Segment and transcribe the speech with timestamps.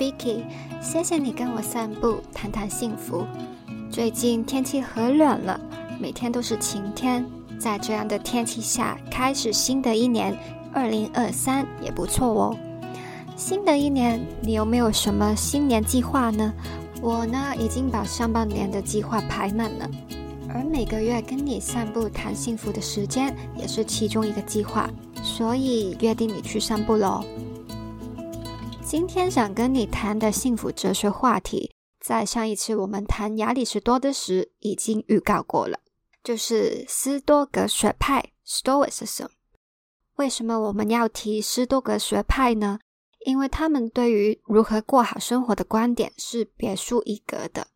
[0.00, 0.44] Vicky，
[0.80, 3.26] 谢谢你跟我散步，谈谈幸福。
[3.90, 5.60] 最近天气和暖了，
[6.00, 7.22] 每天都是晴天，
[7.58, 10.34] 在这样的天气下，开始新的一年，
[10.72, 12.56] 二零二三也不错哦。
[13.36, 16.50] 新的一年，你有没有什么新年计划呢？
[17.02, 19.90] 我呢，已经把上半年的计划排满了，
[20.48, 24.88] 而每个月跟你散步谈幸福的时间，也是其中一个计划，
[25.22, 27.22] 所以约定你去散步喽。
[28.90, 35.78] 今天想跟你谈的幸福哲学话题，在上一次我们谈亚里士多德时已经预告过了，
[36.24, 39.28] 就是斯多格学派 （Stoicism）。
[40.16, 42.80] 为什么我们要提斯多格学派呢？
[43.24, 47.68] 因为他们对于如何过好生活的观点是别树一格的，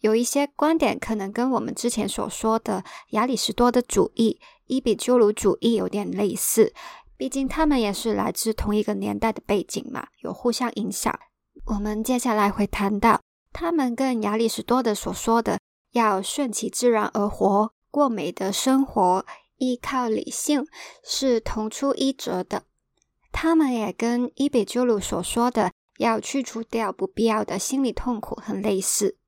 [0.00, 6.74] 有一些观点可能跟我们之前所说的亚里士多德主义、伊比鸠鲁主义有点类似，
[7.20, 11.14] 毕竟他们也是来自同一个年代的背景嘛，有互相影响。
[11.66, 13.20] 我们接下来会谈到，
[13.52, 15.60] 他们跟亚里士多德所说的
[15.90, 19.26] 要顺其自然而活、过美的生活、
[19.58, 20.64] 依靠理性
[21.04, 22.62] 是同出一辙的。
[23.30, 29.18] 他们也跟伊比鸠鲁所说的要去除掉不必要的心理痛苦很类似，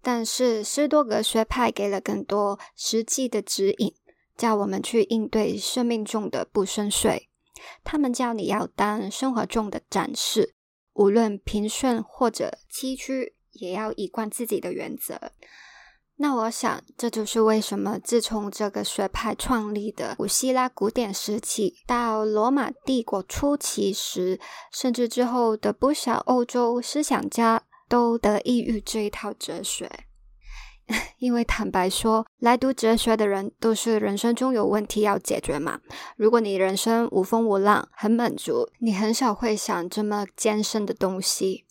[0.00, 3.94] 但是斯多格学派给了更多实际的指引，
[4.36, 7.28] 叫我们去应对生命中的不顺遂。
[7.82, 10.54] 他们叫你要当生活中的战士，
[10.92, 15.32] 无论平顺或者崎岖，也要一贯自己的原则。
[16.18, 24.40] 那我想，这就是为什么自从这个学派创立的古希腊古典时期到罗马帝国初期时，
[24.72, 29.90] 甚至之后的不少欧洲思想家都得益于这一套哲学。
[31.18, 35.80] 因为坦白说，来读哲学的人都是人生中有问题要解决嘛。
[36.16, 41.64] 如果你人生无风无浪，很满足，你很少会想这么艰深的东西。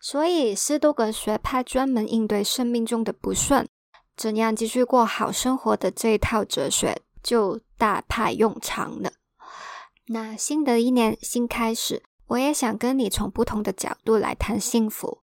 [0.00, 3.68] 所以，斯多格学派专门应对生命中的不顺，
[4.16, 9.12] 怎样继续过好生活的这一套哲学就大派用场了。
[10.06, 15.20] 那新的一年新开始，我也想跟你从不同的角度来谈幸福。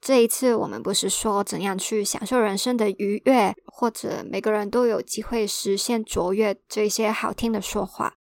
[0.00, 8.14] 这一次，我们不是说怎样去享受人生的愉悦，或者每个人都有机会实现卓越这些好听的说话。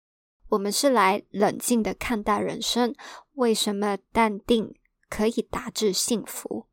[0.49, 2.95] 我们是来冷静的看待人生，
[3.35, 4.75] 为什么淡定？
[5.09, 6.67] 可以达至幸福。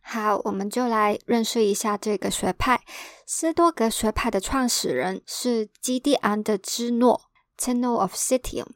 [0.00, 2.82] 好，我们就来认识一下这个学派。
[3.26, 7.22] 斯多格学派的创始人是基蒂安的芝诺
[7.58, 8.68] （Zeno of Citium），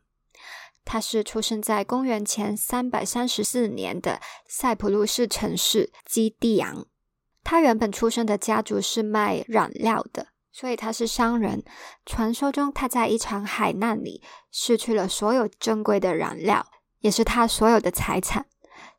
[0.84, 6.86] 他是出生在公元前三百三十四年的塞浦路斯城市基蒂昂。
[7.44, 11.64] 他原本出生的家族是卖染料的，所以他是商人。
[12.06, 16.66] 传说中，他在一场海难里失去了所有珍贵的染料。
[17.00, 18.46] 也是他所有的财产。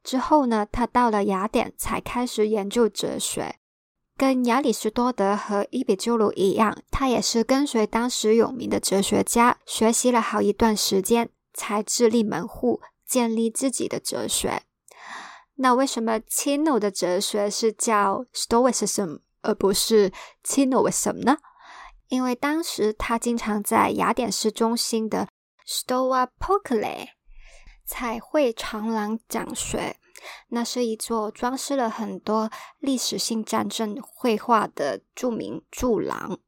[0.04, 3.56] 之后呢，他到了雅典，才开始研究哲学。
[4.18, 14.64] 跟亚里士多德和伊比鸠鲁一样，他也是跟随当时有名的哲学家学习了好一段时间，才自立门户，建立自己的哲学。
[15.56, 20.12] 那为什么 Cino 的哲学是叫 Stoicism 而不是
[20.44, 21.38] Cinoism 呢？
[22.08, 25.28] 因为当时他经常在雅典市中心的
[25.68, 27.10] Stoa p o k l e。
[27.86, 29.98] 彩绘长廊讲学，
[30.48, 32.50] 那是一座装饰了很多
[32.80, 36.40] 历史性战争绘画的著名柱廊。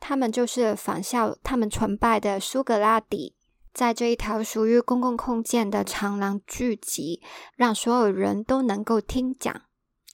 [0.00, 3.36] 他们就是仿效他们崇拜的苏格拉底，
[3.72, 7.22] 在这一条属于公共空间的长廊聚集，
[7.56, 9.62] 让所有人都能够听讲。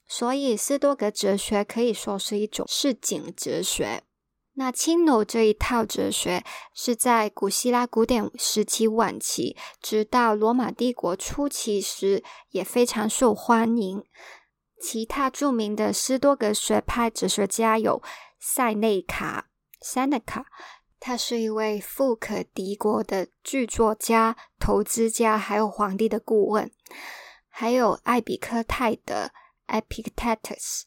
[0.09, 4.03] 所以，斯多格哲学可以说是一种市井哲学。
[4.59, 14.03] 那青楼这一套哲学是在古希腊古典时期晚期，直到罗马帝国初期时也非常受欢迎。
[14.81, 18.01] 其他著名的斯多格学派哲学家有
[18.39, 19.49] 塞内卡
[19.83, 20.45] （Seneca），
[20.99, 26.69] 他是一位富可敌国的剧作家、投资家，还有皇帝的顾问；
[27.49, 29.33] 还有艾比克泰的
[29.69, 30.83] （Epictetus），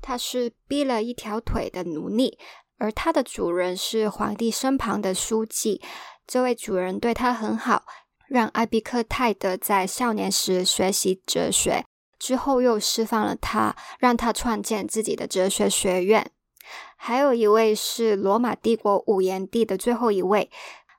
[0.00, 2.38] 他是逼了一条腿的奴隶。
[2.78, 5.80] 而他的主人是皇帝身旁的书记，
[6.26, 7.84] 这位主人对他很好，
[8.26, 11.84] 让艾比克泰德在少年时学习哲学，
[12.18, 16.32] 之后又释放了他，让他创建自己的哲学学院。
[16.96, 20.50] 还有一位是罗马帝国五炎帝的最后一位，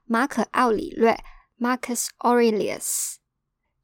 [0.05, 1.17] 马可奥里略
[1.59, 3.15] （Marcus Aurelius）。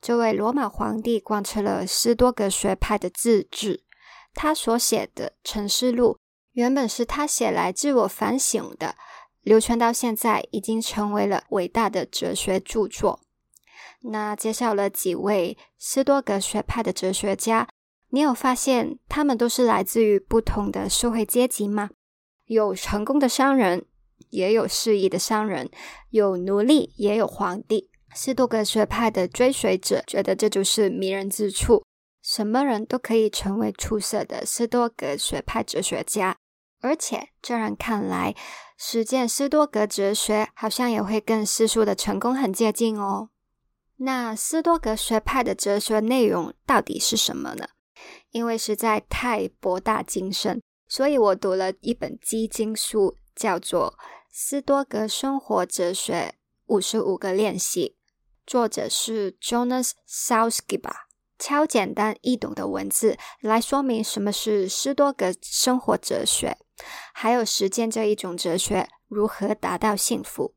[0.01, 3.83] 这位罗马皇帝贯彻了斯多格学派的自治，
[4.33, 6.13] 他所写的《城市录》。
[6.53, 8.95] 原本是他写来自我反省的，
[9.41, 13.21] 流传到现在已经成为了伟大的哲学著作。
[14.01, 17.67] 那介绍了几位斯多格学派的哲学家，
[18.11, 21.91] 你有发现他们都是来自于不同的社会阶级吗？
[22.45, 23.85] 有成功的商人，
[24.29, 25.69] 也有失意的商人，
[26.09, 27.89] 有奴隶，也有皇帝。
[28.15, 31.83] 斯多格学派的追随者觉得这就是迷人之处，
[32.23, 36.35] 什么人都可以成为出色的斯多格学派哲学家。
[36.81, 38.33] 而且，这样看来，
[38.77, 43.29] 实践斯多格哲学好像也会跟世俗的成功很接近哦。
[43.97, 47.67] 那斯多格学派的哲学内容到底是什么呢？
[48.31, 53.95] 因为实在太博大精深，所以我读了一本基金书，叫做
[54.31, 56.35] 《斯多格生活哲学
[56.67, 57.95] 五十五个练习》，
[58.45, 61.09] 作者是 Jonas Salzgiber。
[61.39, 66.57] 超简单易懂的文字来说明什么是斯多格生活哲学，
[67.13, 70.53] 还有实践这一种哲学如何达到幸福。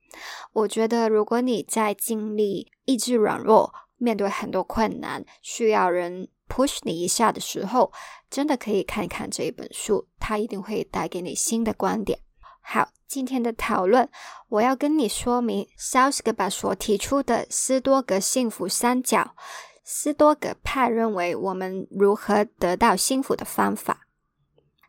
[0.53, 7.91] 我觉得，如果你在经历意志软弱、面对很多困难、需要人 push 你一下的时候，
[8.29, 12.19] 真的可以看一看这一本书，它一定会带给你新的观点。
[12.61, 14.07] 好，今天的讨论，
[14.51, 19.35] 我要跟你说明 s a l s g b a 所提出的斯多格幸福三角。
[19.83, 24.07] 斯多格派认为我们如何得到幸福的方法，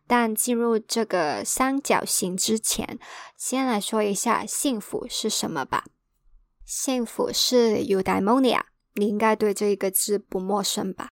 [0.05, 2.99] 但进入这个三角形之前，
[3.37, 5.85] 先来说一下幸福是什么吧。
[6.65, 8.61] 幸福是 eudaimonia，
[8.93, 11.09] 你应该对这一个字不陌生吧？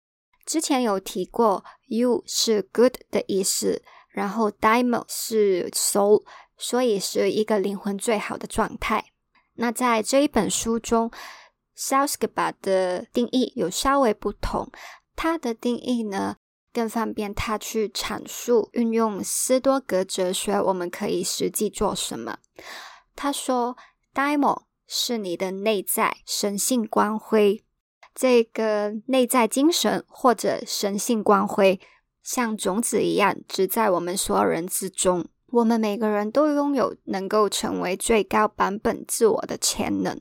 [0.46, 6.24] 之前有提过，you 是 good 的意思，然后 diamond 是 soul，
[6.58, 9.12] 所以是一个灵魂最好的状态。
[9.56, 11.12] 那在这一本书中。
[11.78, 14.72] Salzgiber 的定义有稍微不同，
[15.14, 16.38] 它的定义呢
[16.72, 22.38] 更方便他去阐述运用斯多格哲学，我们可以实际做什么。
[23.14, 23.76] 他说
[24.14, 27.65] d i a m o 是你的内在神性光辉，
[28.16, 31.80] 这个内在精神或者神性光辉，
[32.24, 35.28] 像种子一样植在我们所有人之中。
[35.52, 40.20] 我们每个人都拥有能够成为最高版本自我的潜能。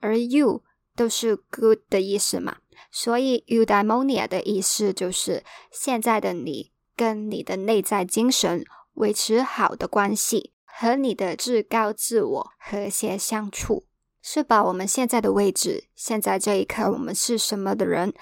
[0.00, 0.62] 而 you
[0.96, 2.56] 都是 good 的意思嘛，
[2.90, 8.64] 所以 eudaimonia 的意思就是现在的你跟你的内在精神
[8.94, 13.84] 维持好的关系，和你的至高自我和谐相处，
[14.22, 18.14] 是把我们现在的位置，现在这一刻我们是什么的人，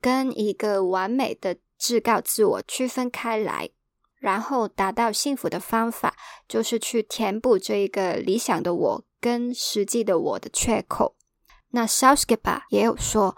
[0.00, 3.70] 跟一个完美的至高自我区分开来，
[4.20, 6.14] 然后达到幸福的方法，
[6.46, 11.16] 就是去填补这一个理想的我跟实际的我的缺口。
[11.70, 13.36] 那 Salzgiber 也有说，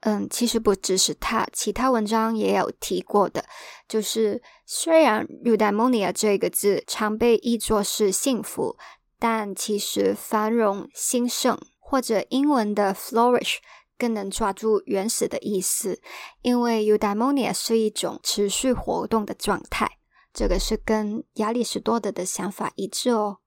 [0.00, 3.44] 嗯，其实不只是他，其他文章也有提过的，
[3.88, 8.76] 就是虽然 eudaimonia 这个字常被译作是幸福，
[9.20, 13.58] 但其实繁荣兴盛或者英文的 flourish
[13.98, 16.00] 更能抓住原始的意思，
[16.40, 19.98] 因为 eudaimonia 是一种持续活动的状态，
[20.32, 23.40] 这个是跟亚里士多德的想法一致哦。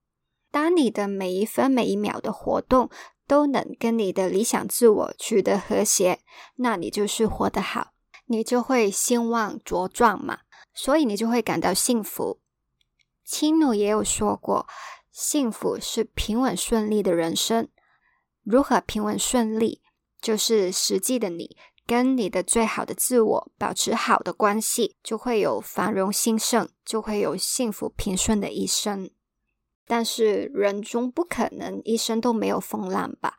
[0.52, 2.92] 当你的每一分每一秒的活动，
[3.25, 6.20] 都能跟你的理想自我取得和谐，
[6.58, 7.94] 那你就是活得好，
[8.28, 10.42] 你就会兴旺茁壮嘛，
[10.75, 12.39] 所以你就会感到幸福。
[13.25, 14.68] 青努也有说过，
[15.13, 17.70] 幸福是平稳顺利的人生。
[18.43, 19.79] 如何平稳顺利？
[20.20, 21.55] 就是实际的你
[21.86, 29.12] 跟你的最好的自我保持好的关系，就会有繁荣兴盛，就会有幸福平顺的一生。
[29.86, 33.36] 但是人终不可能一生都没有风浪吧？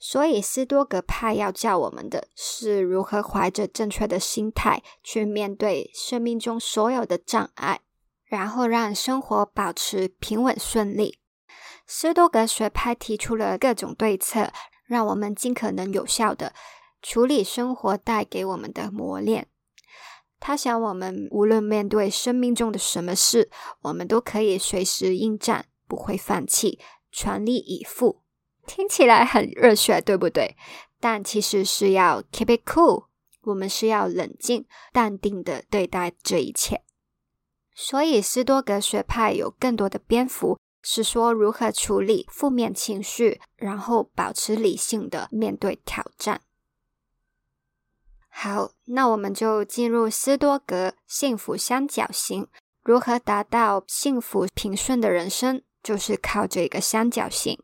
[0.00, 7.82] 所以斯多格派要教我们的是如何怀着正确的心态去面对生命中所有的障碍，
[8.32, 11.18] 然后让生活保持平稳顺利。
[11.86, 14.50] 斯多格学派提出了各种对策，
[14.86, 16.54] 让我们尽可能有效的
[17.02, 19.48] 处理生活带给我们的磨练。
[20.40, 23.50] 他想我们无论面对生命中的什么事，
[23.82, 25.66] 我们都可以随时应战。
[25.86, 26.78] 不会放弃，
[27.10, 28.22] 全力以赴，
[28.66, 30.56] 听起来很热血，对不对？
[30.98, 33.08] 但其实是要 keep it cool，
[33.42, 36.82] 我们是要冷静、淡定的对待这一切。
[37.74, 46.42] 所以，斯多格学派有更多的篇幅是说如何处理负面情绪，然后保持理性的面对挑战。
[48.28, 52.48] 好，那我们就进入斯多格幸福三角形，
[52.82, 55.62] 如何达到幸福平顺的人生？
[55.82, 57.58] 就是靠这个三角形，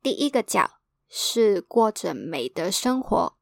[0.00, 0.78] 第一个角
[1.08, 3.36] 是过着美的生活。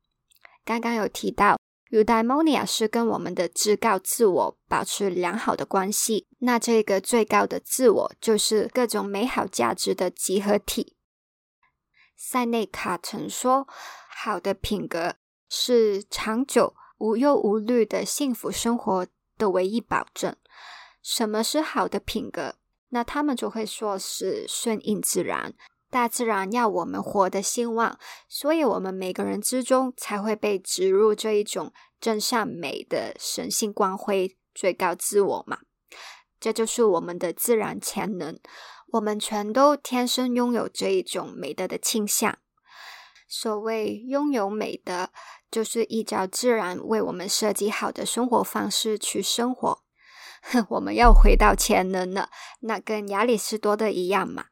[0.64, 1.57] 刚刚有提到
[1.90, 6.26] ，eudaimonia 是跟我们的至高自我保持良好的关系。
[6.38, 10.96] 那这个最高的自我就是各种美好价值的集合体。
[12.16, 13.66] 塞内卡曾说
[14.10, 15.14] ：“好的品格
[15.48, 20.34] 是长久无忧无虑的幸福生活的唯一保证。”
[21.00, 22.56] 什么是好的品格？
[22.90, 25.54] 那他们就会说是顺应自然，
[25.90, 35.60] 大自然要我们活的兴旺，所以我们每个人之中才会被植入这一种真善美的神性光辉，最高自我嘛。
[36.38, 38.38] 这就是我们的自然潜能，
[38.92, 42.38] 我们全都天生拥有这一种美德的倾向。
[43.26, 45.10] 所谓拥有美德，
[45.50, 49.82] 就是依照自然为我们设计好的生活方式去生活。
[50.42, 52.30] 哼 我们要回到潜能了，
[52.60, 54.46] 那跟亚里士多德一样嘛。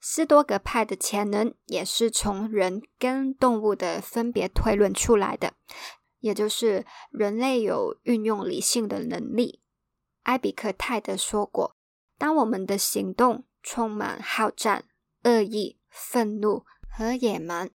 [0.00, 5.54] 斯多格派的潜能也是从人跟动物的分别推论出来的，
[6.20, 9.60] 也就是人类有运用理性的能力。
[10.24, 11.76] 埃比克泰德说过
[12.16, 14.84] ：“当我们的行动充满好战、
[15.24, 17.70] 恶意、愤怒和野蛮，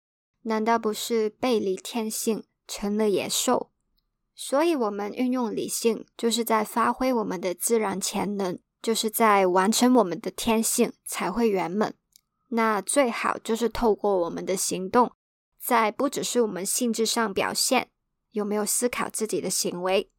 [0.42, 3.70] 难道不是背离天性，成了野兽？”
[4.34, 11.94] 所以，我们运用理性，就是在发挥我们的自然潜能，就是在完成我们的天性，才会圆满。
[12.50, 15.12] 那最好就是透过我们的行动，
[15.60, 17.90] 在不只是我们性质上表现，
[18.30, 20.10] 有没有思考自己的行为，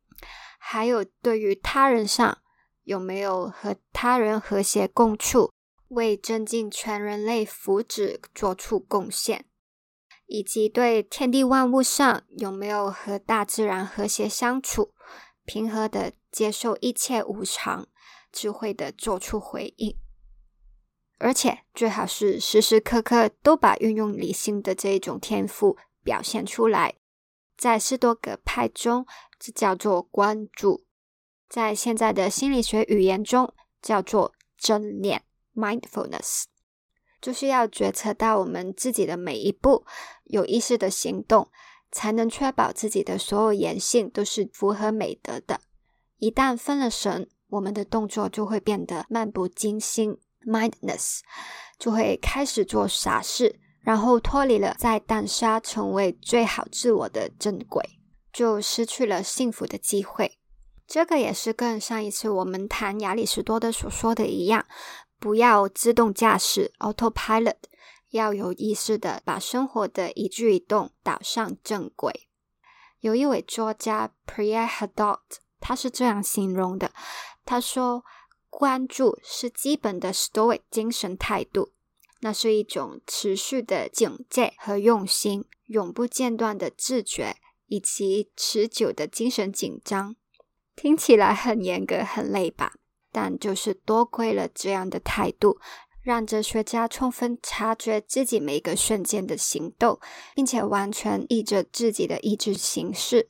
[0.60, 2.40] 还有对于他人上，
[2.84, 5.54] 有没有和他人和谐共处，
[5.90, 9.46] 为增进全人类福祉做出贡献。
[10.28, 14.94] 以及对天地万物上有没有和大自然和谐相处，
[15.44, 17.90] 平和的接受一切无常，
[18.32, 19.94] 智慧的做出回应，
[21.22, 26.96] 而且最好是时时刻刻都把运用理性的这一种天赋表现出来。
[27.56, 29.06] 在斯多葛派中，
[29.40, 30.84] 这叫做关注；
[31.48, 35.22] 在现在的心理学语言中，叫做正念
[35.56, 36.46] （mindfulness）。
[37.22, 39.86] 就是要决策到我们自己的每一步，
[40.24, 41.52] 有意识的行动，
[41.92, 45.62] 才能确保自己的所有言行都是符合美德的。
[46.18, 51.20] 一旦分了神，我们的动作就会变得漫不经心 （mindless），
[51.78, 57.84] 就会开始做傻事，然后脱离了在当下成为最好自我的正轨，
[58.32, 60.38] 就失去了幸福的机会。
[60.88, 64.66] 这个也是跟上一次我们谈亚里士多德所说的一样。
[65.18, 67.58] 不要自动驾驶 （autopilot），
[68.10, 72.28] 要有意识的把生活的一举一动导上正轨。
[73.02, 75.20] 有一位作家 Pierre Hadot，
[75.60, 76.92] 他是这样形容的：
[77.46, 78.04] 他说，
[78.52, 81.72] 关注是基本的 Stoic 精神态度，
[82.20, 90.16] 那是一种持续的警戒和用心，永不间断的自觉，以及持久的精神紧张。
[90.76, 92.74] 听起来很严格，很累吧？
[93.12, 95.58] 但就是多亏了这样的态度，
[96.04, 100.00] 让哲学家充分察觉自己每个瞬间的行动，
[100.36, 103.30] 并且完全依着自己的意志行事。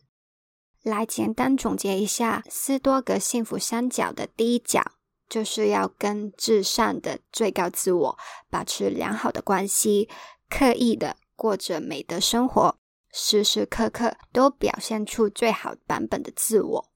[0.83, 4.83] 来简单总结一下斯多格幸福三角的第一角，
[5.31, 8.17] 就是要跟至善的最高自我
[8.49, 10.09] 保持良好的关系，
[10.49, 12.75] 刻意的过着美的生活，
[13.13, 16.91] 时时刻刻都表现出最好版本的自我。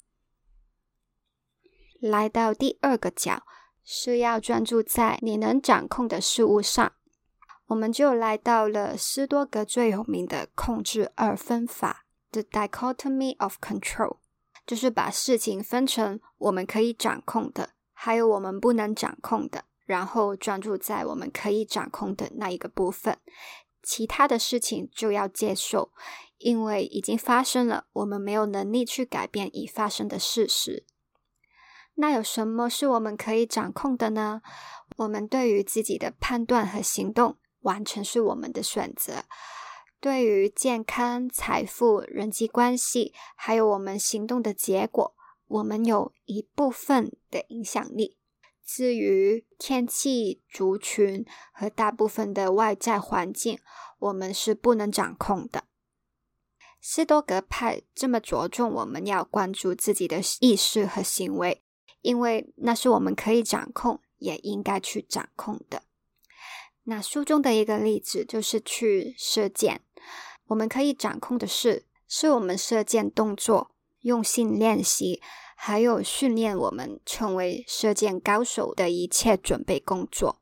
[2.02, 3.44] 来到第二个角，
[3.86, 6.92] 是要专注在你能掌控的事物上。
[7.68, 14.18] 我们就来到了斯多格最有名的控制二分法 （The Dichotomy of Control），
[14.68, 23.18] 就是把事情分成我们可以掌控的，还有我们不能掌控的，然后专注在我们可以掌控的那一个部分，
[23.82, 25.92] 其他的事情就要接受，
[26.38, 30.86] 因为已经发生了，我们没有能力去改变已发生的事实。
[31.96, 34.42] 那有什么是我们可以掌控的呢？
[34.98, 39.24] 我们对于自己的判断和行动完全是我们的选择。
[40.02, 45.15] 对于健康、财富、人际关系，还有我们行动的结果，
[45.48, 48.18] 我们有一部分的影响力。
[48.66, 53.60] 至于天气、族群和大部分的外在环境，
[54.00, 55.66] 我们是不能掌控的。
[56.82, 61.62] 斯多格派这么着重我们要关注自己的意识和行为。
[62.02, 65.82] 因为那是我们可以掌控，也应该去掌控的。
[66.84, 69.82] 那书中的一个例子就是去射箭，
[70.46, 73.75] 我们可以掌控的是，是我们射箭动作
[74.06, 75.20] 用心练习，
[75.56, 80.40] 还有训练我们成为射箭高手的一切准备工作。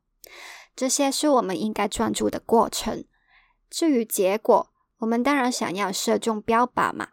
[0.76, 3.04] 这些是我们应该专注的过程。
[3.70, 7.08] 至于结果，我们当然想要射中标靶嘛，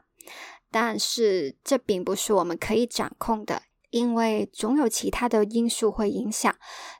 [0.70, 3.63] 但是这并不是我们可以掌控的。
[3.89, 6.53] 因为总有其他的因素会影响，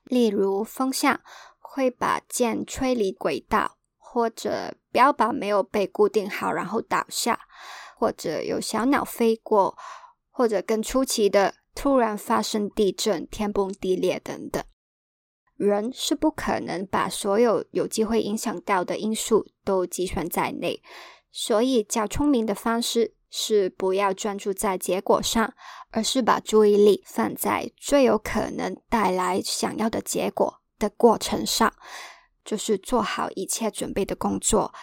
[0.06, 1.20] 例如风向
[1.60, 7.40] 会把箭吹离轨道，或者标靶没有被固定好，然后倒下，
[8.02, 9.78] 或者有小鸟飞过，
[10.32, 14.64] 或者更出奇的突然发生地震、天崩地裂等等。
[15.56, 20.82] 人是不可能把所有有机会影响到的因素都计算在内，
[21.32, 25.54] 所以较聪明的方式是不要专注在结果上，
[25.92, 31.72] 而是把注意力放在最有可能带来想要的结果的过程上，
[32.44, 34.74] 就是做好一切准备的工作，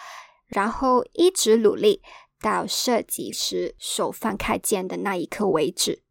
[0.47, 2.01] 然后一直努力
[2.39, 6.03] 到射击时手放开箭的那一刻为止。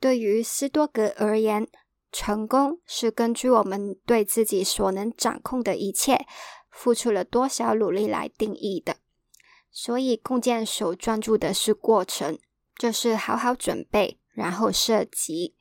[0.00, 1.68] 对于斯多格而言。
[2.16, 6.24] 成功是根据我们对自己所能掌控的一切
[6.70, 8.98] 付出了多少努力来定义的。
[9.72, 12.38] 所以，弓箭手专注的是过程，
[12.78, 15.56] 就是好好准备，然后射击。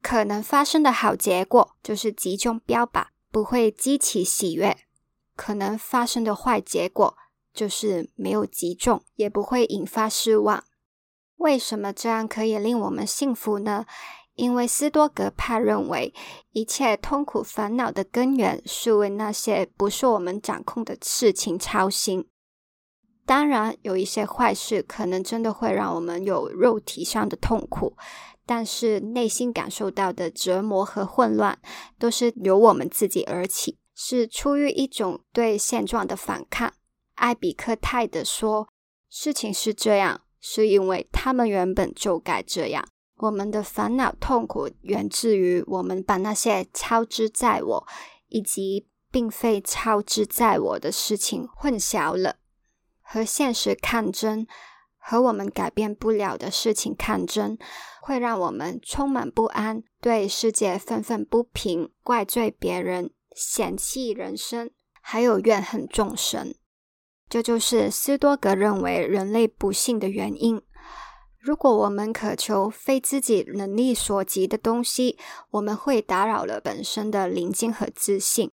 [0.00, 4.74] 可能发生的好结果就是集中标靶，不会激起喜悦；
[5.36, 7.14] 可能发生的坏结果
[7.54, 10.64] 就是没有击中，也不会引发失望。
[11.36, 13.86] 为什么这样可以令我们幸福呢？
[14.34, 16.12] 因为斯多格派认为，
[16.50, 22.28] 一切痛苦烦恼的根源是为那些不受我们掌控的事情操心。
[23.24, 27.96] 当然，有一些坏事可能真的会让我们有肉体上的痛苦，
[28.44, 31.58] 但是内心感受到的折磨和混乱
[31.98, 36.72] 都是由我们自己而起，是出于一种对现状的反抗。
[37.14, 38.68] 艾比克泰德说
[39.08, 42.86] ：“事情是这样，是因为他们原本就该这样。”
[43.18, 47.86] 我们的烦恼痛苦源自于我们把那些超之在我
[48.26, 52.36] 以及并非超之在我的事情混淆了，
[53.00, 54.46] 和现实抗争，
[54.98, 57.56] 和我们改变不了的事情抗争，
[58.02, 66.52] 会让我们充满不安，对世界愤愤不平，怪罪别人，嫌弃人生，还有怨恨众生。
[67.28, 70.60] 这就是斯多格认为人类不幸的原因。
[71.38, 75.18] 如果我们渴求非自己能力所及的东西，
[75.50, 78.50] 我们会打扰了本身的宁静和自信。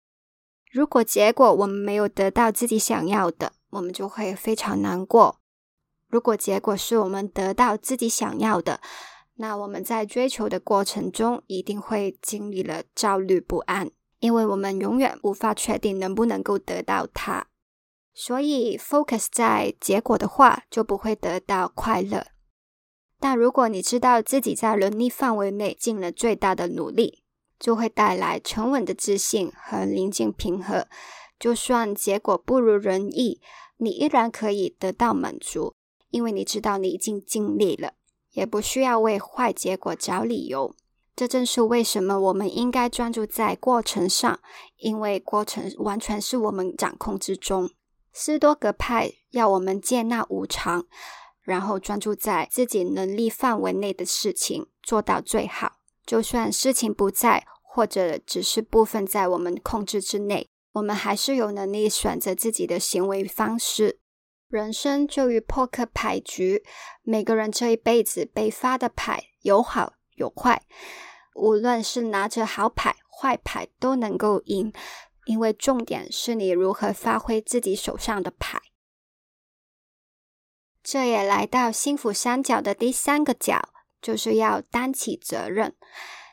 [0.71, 5.39] 如果结果我们没有得到自己想要的，我们就会非常难过。
[6.07, 8.79] 如果结果是我们得到自己想要的，
[9.35, 17.48] 那我们在追求的过程中一定会经历了焦虑不安，因为我们永远无法确定能不能够得到它。
[18.13, 22.27] 所以，focus 在结果的话，就不会得到快乐。
[23.19, 27.23] 但如果你知道自己在能力范围内尽了最大的努力，
[27.59, 30.87] 就会带来沉稳的自信和宁静平和。
[31.37, 33.41] 就算结果不如人意，
[33.77, 35.73] 你依然可以得到满足，
[36.09, 37.93] 因为你知道你已经尽力了，
[38.31, 40.75] 也不需要为坏结果找理由。
[41.15, 44.39] 这正是为什么我们应该专注在过程上，
[44.77, 47.69] 因为过程完全是我们掌控之中。
[48.11, 50.85] 斯多格派要我们接纳无常。
[51.41, 55.77] 然后专注在自己能力范围内的事情，做到最好。
[56.05, 63.99] 就算事情不在，或者只是部分在我们控制之内，我们还是有能力选择自己的行为方式。
[64.47, 66.63] 人生就如扑克牌局，
[67.01, 70.61] 每个人这一辈子被发的牌有好有坏，
[71.33, 74.71] 无论是拿着好牌坏牌都能够赢，
[75.29, 78.59] 因为重点是你如何发挥自己手上的牌。
[80.81, 83.69] 这也来到幸福三角的第三个角，
[84.01, 85.75] 就是要担起责任。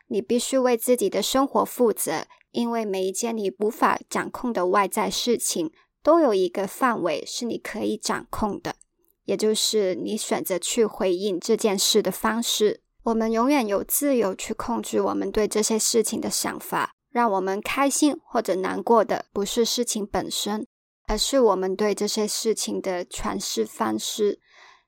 [0.06, 5.70] 你必须为自己的生活负责，因为每一件你无法掌控的外在事情，
[6.02, 8.76] 都有一个范围是你可以掌控的，
[9.24, 12.80] 也就是你选择去回应这件事的方式。
[13.02, 16.95] 我们永远有自由去控制我们对这些事情的想法。
[17.16, 20.66] 让我们开心或者难过的，不是事情本身，
[21.06, 24.38] 而是我们对这些事情的诠释方式。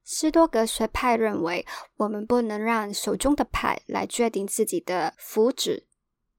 [0.04, 1.64] 斯多格学派认为，
[1.96, 5.84] 我们不能让手中的牌来决定自己的福祉。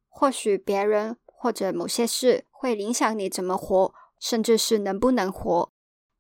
[0.07, 5.71] 或许别人或者某些事会影响你怎么活，甚至是能不能活，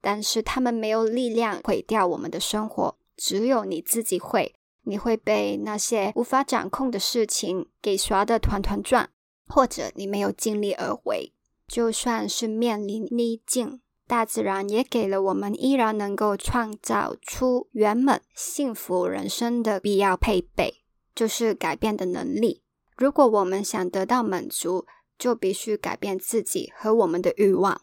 [0.01, 2.97] 但是他们没有力量毁掉我们的生活。
[3.15, 9.07] 只有你自己会，你会被那些无法掌控的事情给耍得团团转，
[9.49, 11.33] 或者你没有尽力而为，
[11.67, 13.81] 就算是面临逆境。
[14.07, 20.81] 大自然也给了我们依然能够创造出圆满幸福人生的必要配备，
[21.13, 22.63] 就是改变的能力。
[22.97, 27.81] 如果我们想得到满足，就必须改变自己和我们的欲望。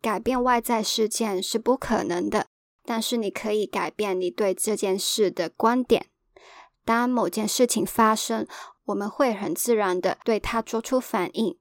[0.00, 2.46] 改变外在事件是不可能的，
[2.84, 6.06] 但是你可以改变你对这件事的观点。
[6.84, 8.46] 当某件事情发生，
[8.88, 11.58] 我们会很自然的对它做出反应。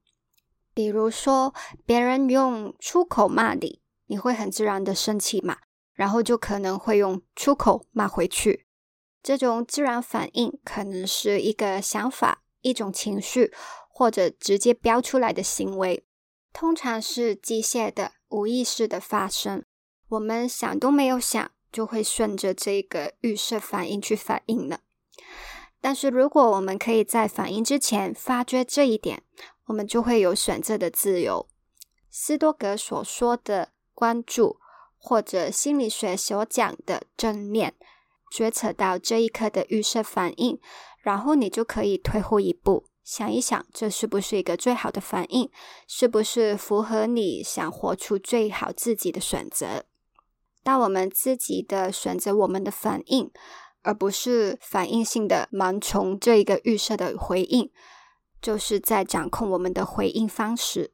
[0.73, 1.53] 比如说，
[1.85, 5.57] 别人用出口骂你，你会很自然的生气嘛，
[5.93, 8.65] 然后就可能会用出口骂回去。
[9.21, 13.51] 这种自然反应可能是一个想法、一种情绪，
[13.89, 16.05] 或者直接标出来的行为，
[16.53, 19.65] 通常是机械的、无意识的发生。
[20.09, 24.79] 我们想都没有想，就会顺着这个预设反应去反应了。
[25.79, 29.23] 但是如果我们可以在反应之前发觉这一点，
[29.65, 31.47] 我们就会有选择的自由。
[32.09, 34.59] 斯多格所说的关注，
[34.97, 37.75] 或者心理学所讲的正念。
[38.29, 40.59] 觉察到这一刻的预设反应，
[41.01, 45.49] 然后你就可以退后一步，想一想，这是不是一个最好的反应？
[45.87, 49.85] 是不是符合你想活出最好自己的选择？
[50.61, 53.31] 当我们自己的选择，我们的反应，
[53.87, 57.71] 而不是反应性的盲从这一个预设的回应，
[58.41, 60.93] 就是在掌控我们的回应方式。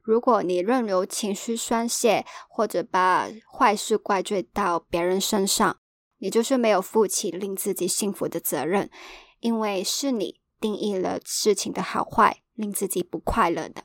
[0.00, 5.78] 如果你任由情绪宣泄，或者把坏事怪罪到别人身上，
[6.18, 8.90] 你就是没有负起令自己幸福的责任，
[9.38, 13.84] 因为是你定义了事情的好坏，令自己不快乐的。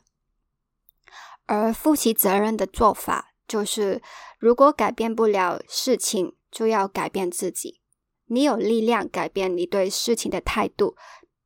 [1.46, 4.02] 而负起责任的做法，就是
[4.40, 7.80] 如果改变不了事情，就要改变自己。
[8.28, 10.96] 你有力量改变你对事情的态度，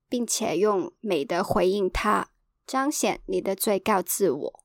[0.10, 2.30] 并且用美的回应它，
[2.68, 4.60] 彰显你的最高自我。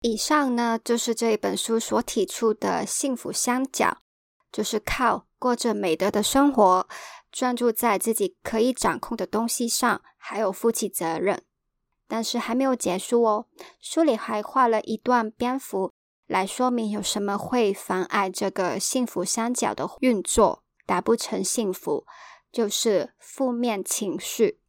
[0.00, 3.98] 以上呢，就是这一本书所提出的幸福三角，
[4.50, 6.88] 就是靠过着美德的生活，
[7.30, 11.42] 专注在自己可以掌控的东西上，还有负起责任。
[12.08, 13.46] 但是还没有结束哦，
[13.80, 15.92] 书里还画了一段蝙蝠
[16.30, 22.06] 来说明有什么会妨碍这个幸福三角的运作，达不成幸福，
[22.52, 24.60] 就是负面情绪。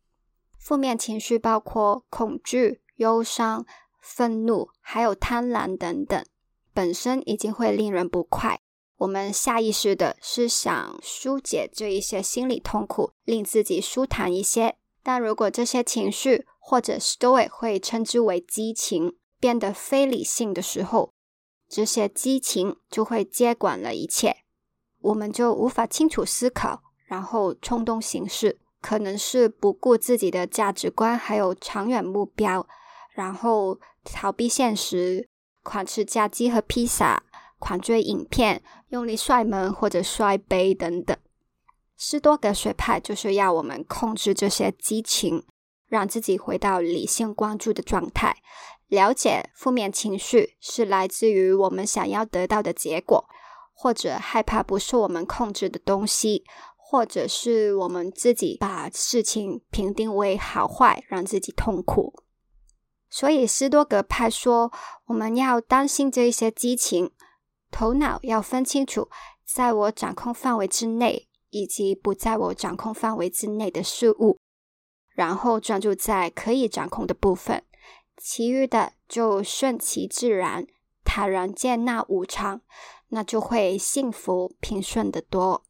[0.57, 3.63] 负面情绪包括恐惧、忧伤。
[3.99, 6.25] 愤怒，还有贪婪等等，
[6.73, 8.59] 本身已经会令人不快。
[8.97, 14.75] 我们下意识的是想疏解这一些心理痛苦，令自己舒坦一些。
[15.03, 21.13] 但如果这些情绪，或者 Stoic 会称之为激情，变得非理性的时候，
[21.71, 24.43] 这些激情就会接管了一切，
[24.99, 32.67] 我们就无法清楚思考，然后冲动行事，可能是不顾自己的价值观，还有长远目标。
[33.13, 35.29] 然后逃避现实，
[35.63, 37.23] 狂吃炸鸡和披萨，
[37.57, 41.15] 狂追影片，用力摔门或者摔杯等等。
[41.95, 45.45] 斯多格学派就是要我们控制这些激情，
[45.87, 48.35] 让自己回到理性关注的状态，
[48.91, 53.25] 了解负面情绪是来自于我们想要得到的结果，
[53.71, 56.43] 或者害怕不是我们控制的东西，
[56.75, 62.13] 或者是我们自己把事情评定为好坏，让自己痛苦。
[63.09, 64.69] 所以，斯多格派说，
[65.05, 67.11] 我们要担心这一些激情，
[67.71, 69.07] 头脑要分清楚，
[69.45, 74.37] 在我掌控范围之内以及不在我掌控范围之内的事物，
[75.15, 77.63] 然后专注在可以掌控的部分，
[78.21, 80.67] 其余的就顺其自然，
[81.03, 82.61] 坦然接纳无常，
[83.09, 85.63] 那就会幸福平顺的多。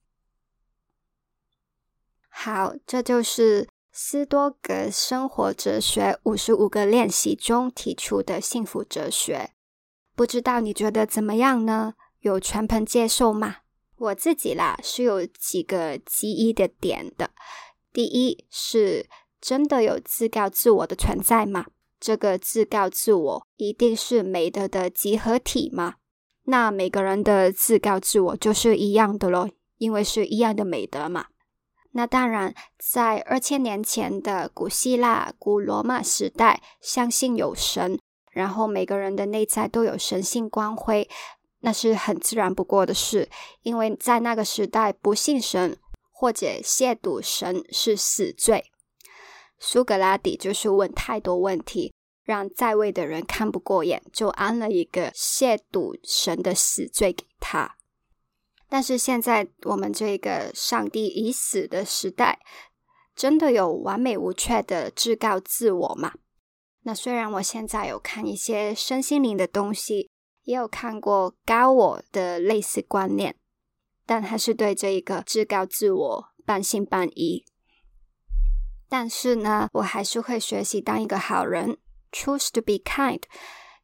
[2.29, 3.69] 好，这就是。
[3.93, 9.51] 斯多格生活哲学五十五个练习中提出的幸福哲学，
[10.15, 11.95] 不知道你觉得怎么样呢？
[12.21, 13.57] 有全盘接受吗？
[13.97, 17.31] 我自己啦是有几个记忆的点的。
[17.91, 19.09] 第一，是
[19.41, 21.65] 真的有自告自我的存在吗？
[22.01, 25.93] 这个自告自我一定是美德的集合体吗？
[26.45, 31.27] 那每个人的自告自我就是一样的咯，因为是一样的美德嘛。
[31.91, 37.99] 那当然，在二千年前的古希腊、古罗马时代，相信有神，
[38.31, 41.07] 然后每个人的内在都有神性光辉，
[41.59, 43.29] 那是很自然不过的事。
[43.61, 45.77] 因为在那个时代，不信神
[46.09, 48.70] 或者亵渎神是死罪。
[49.63, 51.93] 苏格拉底就是问太多问题，
[52.25, 57.77] 让在位的人看不过眼，就安了一个亵渎神的死罪给他。
[58.67, 62.39] 但是现在我们这个上帝已死的时代，
[63.15, 66.13] 真的有完美无缺的至高自我吗？
[66.81, 70.09] 那虽然我现在有看一些身心灵的东西，
[70.43, 73.35] 也有看过高我的类似观念，
[74.07, 77.45] 但还是对这一个至高自我半信半疑。
[78.91, 81.77] 但是呢，我还是会学习当一个好人
[82.11, 83.21] ，choose to be kind，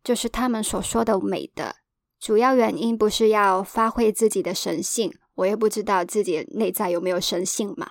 [0.03, 1.75] 就是他们所说的美德。
[2.19, 7.89] 主要原因不是要发挥自己的神性，我也不知道自己内在有没有神性嘛。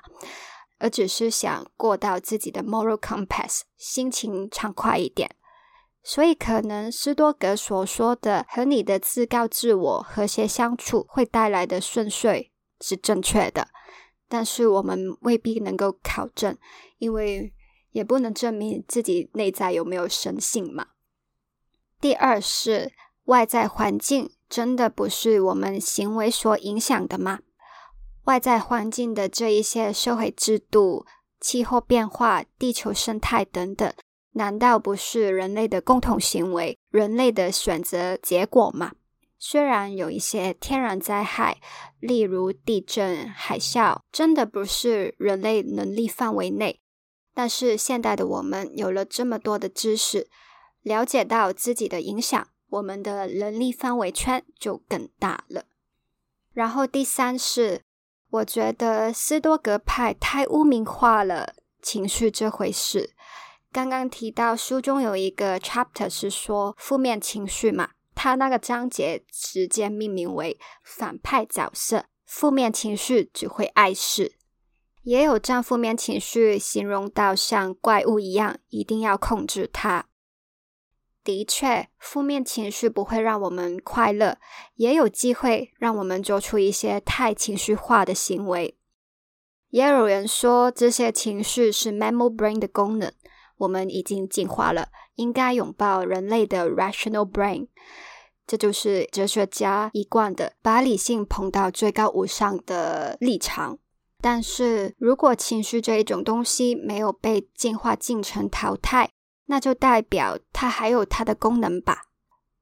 [0.78, 5.36] 而只是想过到自己的 moral compass，心情畅快一点。
[6.02, 12.52] 所以，可能斯多格所说的和你的自告自我和谐相处会带来的顺遂
[12.82, 13.68] 是正确的，
[14.28, 16.56] 但是我们未必能够考证，
[16.98, 17.52] 因为
[17.92, 20.88] 也不能证明自己内在有没有神性嘛。
[22.00, 22.92] 第二是
[23.24, 27.40] 外在环境真的不是我们行为所影响的吗？
[28.24, 31.06] 外在环境的这一些社会制度、
[31.40, 33.92] 气候变化、地球生态等等。
[34.32, 38.92] 难道不是人类的共同行为、人类的选择结果吗？
[39.38, 41.60] 虽然有一些天然灾害，
[42.00, 46.80] 例如地震、海啸，真的不是人类能力范围内，
[47.34, 50.28] 但是现代的我们有了这么多的知识，
[50.82, 55.64] 了解到自己的影响，我们的能力范围圈就更大了。
[56.52, 57.82] 然后第三是，
[58.30, 63.10] 我觉得斯多格派太污名化了情绪这回事。
[63.70, 74.36] 刚刚提到书中有一个 chapter 是说负面情绪嘛，他那个章节直接命名为反派角色，负面情绪只会碍事，
[75.02, 80.08] 也有将负面情绪形容到像怪物一样，一定要控制它。
[81.22, 84.38] 的确，负面情绪不会让我们快乐，
[84.76, 88.78] 也有机会让我们做出一些太情绪化的行为。
[89.68, 93.12] 也有人说这些情绪是 mammal brain 的功能。
[93.58, 97.68] 我们已经进化了，应该拥抱人类的 rational brain。
[98.46, 103.78] 这就是哲学家一贯的把理性捧到最高无上的立场。
[104.20, 109.10] 但是如果情绪这一种东西没有被进化进程淘汰，
[109.46, 112.02] 那就代表它还有它的功能吧。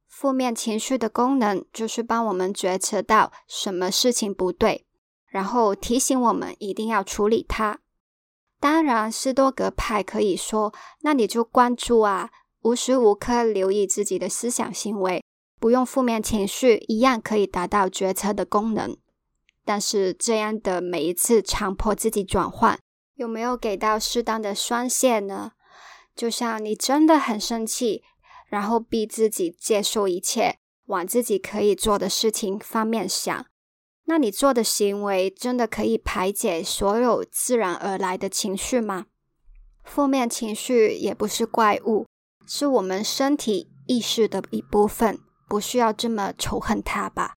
[0.08, 4.86] 负面情绪的功能就是帮我们觉察到什么事情不对，
[5.26, 7.80] 然后提醒我们一定要处理它。
[8.64, 10.72] 当然，斯多格派可以说，
[11.02, 12.30] 那你就关注啊，
[12.62, 15.22] 无时无刻留意自己的思想行为，
[15.60, 18.96] 不用负面情绪，一样可以达到决策的功能。
[19.66, 22.78] 但是这样的每一次强迫自己转换，
[23.16, 25.52] 有没有给到适当的宣泄呢？
[26.16, 28.02] 就像你真的很生气，
[28.48, 33.44] 然后逼自己接受一切，往自己可以做的事情方面想。
[34.06, 39.06] 那你做的行为真的可以排解所有自然而来的情绪吗？
[39.82, 42.06] 负面情绪也不是怪物，
[42.46, 47.34] 是我们身体意识的一部分，不需要这么仇恨它吧？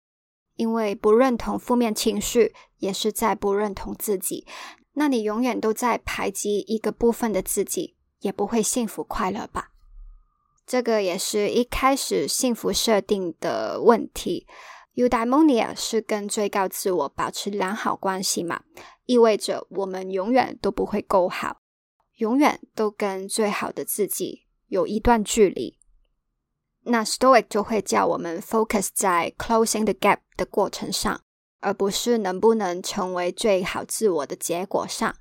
[0.57, 4.47] 因为不认同负面情绪，也是在不认同自己。
[4.95, 9.73] 那你永远都在排挤一个部分的自己，也不会幸福快乐吧？
[10.67, 14.47] 这个也是一开始幸福设定的问题。
[14.95, 18.63] Eudaimonia 是跟最高自我保持良好关系嘛？
[19.07, 21.61] 意味着我们永远都不会够好，
[22.19, 25.79] 永远都跟最好的自己有一段距离。
[26.85, 31.23] 那 Stoic 就会叫我们 focus 在 closing the gap 的过程上，
[31.61, 35.17] 而不是能不能成为最好自我的结果上。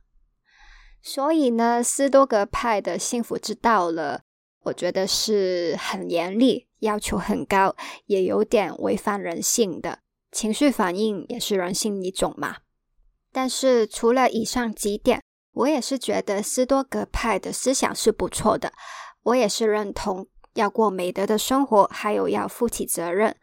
[1.01, 4.21] 所以呢，斯多格派的幸福之道了，
[4.63, 6.67] 我觉得是很严厉。
[6.83, 9.99] 要求很高，也有点违反人性的
[10.31, 12.57] 情绪反应，也是人性一种嘛。
[13.31, 15.21] 但是除了以上几点，
[15.53, 18.71] 我也是觉得斯多格派的思想是不错的。
[19.23, 23.35] 我也是认同要过美德的生活，还有要负起责任。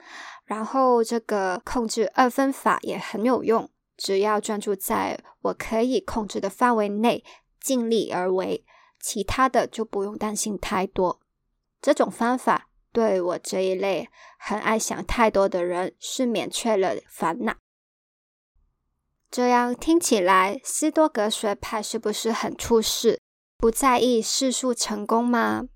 [0.44, 7.24] 然后这个控制二分法也很有用，只要专注在我可以控制的范围内，
[7.60, 8.64] 尽力而为，
[9.00, 11.20] 其他的就不用担心太多。
[11.80, 12.69] 这种方法。
[12.92, 17.54] 对我这一类很爱想太多的人，是免却了烦恼。
[19.30, 23.20] 这样听起来，斯多格学派是不是很出世，
[23.56, 25.66] 不在意世俗成功吗？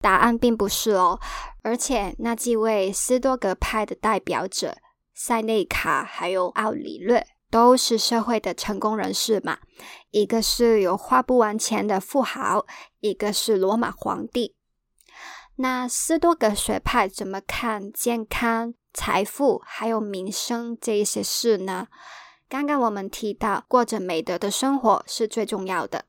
[0.00, 1.18] 答案并不是哦。
[1.64, 4.76] 而且那几位斯多格派的代表者，
[5.12, 9.58] 塞内卡还有奥里略，都是社会的成功人士嘛。
[10.12, 12.64] 一个是有花不完钱的富豪，
[13.00, 14.54] 一个是罗马皇帝。
[15.60, 21.88] 那斯多格学派怎么看健康、财富还有民生这一些事呢？
[22.48, 26.04] 刚刚我们提到，过着美德的生活是最重要的，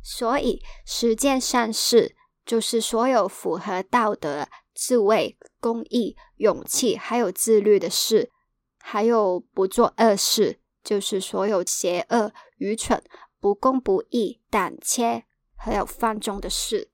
[0.00, 2.14] 所以实践善事
[2.46, 8.30] 就是所有符合道德、智慧、公义、勇气还有自律的事，
[8.78, 13.02] 还有不做恶事，就是所有邪恶、愚蠢、
[13.40, 15.24] 不公不义、胆怯
[15.56, 16.89] 还有放纵的事。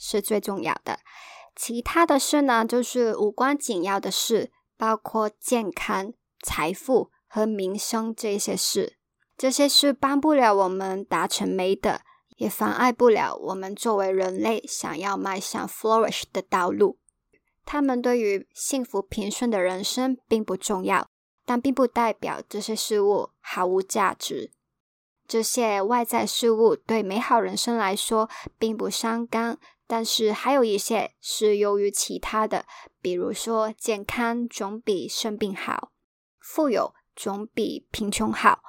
[0.00, 0.98] 是最重要的，
[1.54, 8.96] 其他的事呢，就是无关紧要的事，包括健康、财富和民生这些事。
[9.36, 12.00] 这些事帮不了我们达成美德，
[12.36, 16.98] 也妨碍不了我们作为人类想要迈向 flourish 的道路。
[17.66, 21.08] 他们对于幸福平顺的人生并不重要，
[21.44, 24.50] 但并不代表这些事物毫无价值。
[25.28, 29.58] 这些外在事物对美好人生来说并不相干，
[29.90, 32.64] 但是还有一些是由于其他的，
[33.02, 35.90] 比如说健康总比生病好，
[36.38, 38.62] 富有总比贫穷好。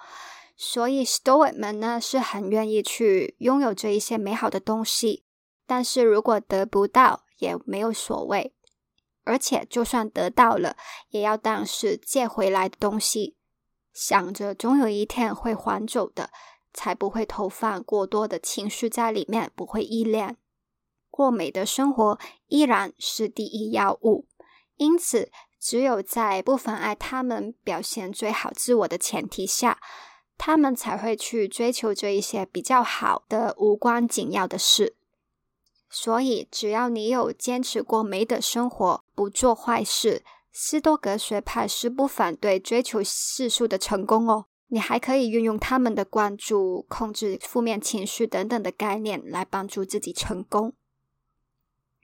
[0.57, 5.23] 所以，Stoic 们呢是很愿意去拥有这一些美好的东西，
[5.67, 8.55] 但是如果得不到也没有所谓，
[9.23, 10.75] 而且就算得到了，
[11.09, 13.37] 也要当是借回来的东西，
[13.93, 16.31] 想着总有一天会还走的，
[16.73, 20.37] 才不会投放过多的情绪在里面，不会依恋。
[21.11, 24.25] 过美的生活依然是第一要务，
[24.77, 29.77] 因此，只有在不妨碍他们表现最好自我的前提下。
[30.43, 34.95] 他们才会去追求这一些比较好的、无关紧要的事。
[35.87, 44.45] 所以，只要你有坚持过美的生活，不做坏事，斯多格学派是不反对追求世俗的成功哦。
[44.69, 50.73] 你还可以运用他们的关注、控制负面情绪等等的概念来帮助自己成功。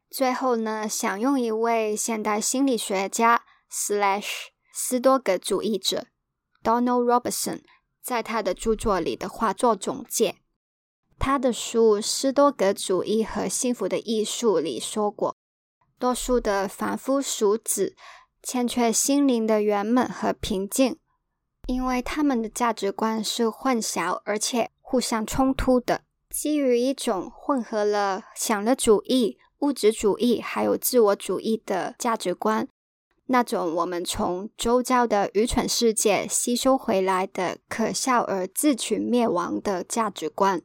[0.09, 4.27] 最后呢，想用一位现代心理学家 /slash
[4.73, 6.07] 斯多格主义者
[6.63, 7.61] Donald Robertson。
[8.01, 10.37] 在他的著作里的画作总结，
[11.19, 15.35] 他的书《斯多格主义和幸福的艺术》里说过，
[15.99, 17.97] 多数的凡夫俗子
[18.41, 20.97] 欠缺心灵的圆满和平静，
[21.65, 32.67] 因为他们的价值观是混淆而且互相冲突的，基于一种混合了享乐主义、物质主义还有自我主义的价值观。
[33.29, 40.61] 那种我们从周遭的愚蠢世界吸收回来的可笑而自取灭亡的价值观，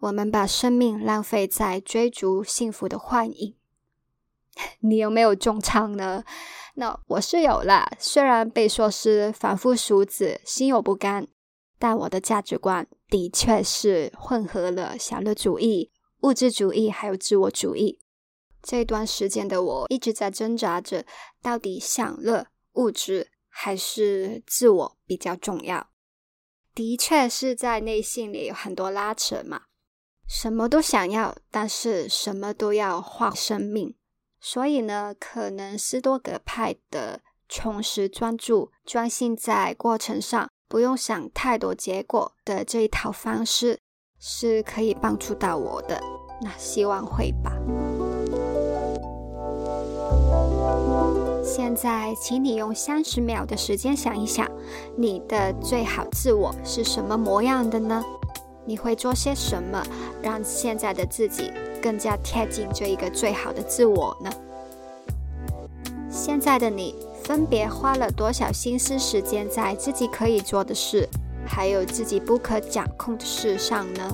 [0.00, 3.54] 我们把生命浪费在追逐幸福的幻影。
[4.80, 6.24] 你有没有中枪呢？
[6.74, 7.90] 那我是有了。
[7.98, 11.26] 虽然被说是凡夫俗子、心有不甘，
[11.78, 17.98] 但我的价值观的确是混合了享乐主义、物质主义还有自我主义。
[18.62, 21.04] 这段时间的我一直在挣扎着，
[21.40, 25.88] 到底享乐、物质还是自我比较重要？
[26.74, 29.62] 的确是在内心里有很多拉扯嘛，
[30.28, 33.96] 什么都想要，但是什么都要花生命。
[34.40, 43.80] 所以呢，可能斯多格派的充实、专注、专心在过程上，不用想太多结果的这一套方式，
[44.20, 46.00] 是可以帮助到我的。
[46.40, 47.52] 那希望会吧。
[51.50, 54.46] 现在，请你用三十秒的时间想一想，
[54.94, 58.04] 你的最好自我是什么模样的呢？
[58.66, 59.82] 你会做些什么，
[60.22, 61.50] 让现在的自己
[61.82, 64.30] 更加贴近这一个最好的自我呢？
[66.10, 71.08] 现在的你，分别花了多少心思时间在自己可以做的事，
[71.46, 74.06] 还有自己不可掌控的事上呢？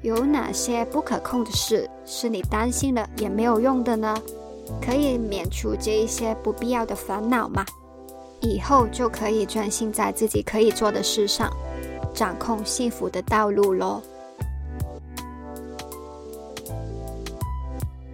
[0.00, 4.16] 有哪些不可控的事是你担心了也没有用的呢？
[4.80, 7.64] 可以免除这一些不必要的烦恼吗？
[8.42, 11.50] 以后就可以专心在自己可以做的事上，
[12.14, 14.00] 掌控幸福的道路喽。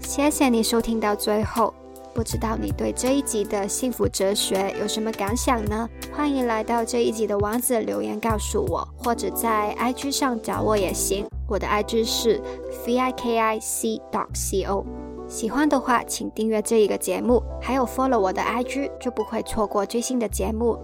[0.00, 1.72] 谢谢你收听到最后，
[2.12, 5.88] 不知道你对这一集的幸福哲学有什么感想呢？
[6.12, 11.24] 欢迎来到这一集的网址留言告诉我，或者在 IG 上找我也行。
[11.46, 12.42] 我的 IG 是
[12.84, 14.84] v i k i c dot c o。
[15.28, 20.78] 喜欢的话，请订阅这一个节目，还有 follow 我的 IG，就不会错过最新的节目。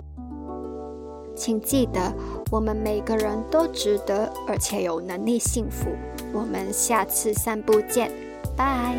[1.35, 2.13] 请记得，
[2.51, 5.87] 我们每个人都值得，而且有能力幸福。
[6.35, 8.11] 我们下次散步见，
[8.57, 8.97] 拜。